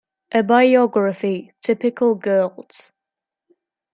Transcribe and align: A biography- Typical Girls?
A 0.31 0.41
biography- 0.41 1.51
Typical 1.67 2.15
Girls? 2.15 2.89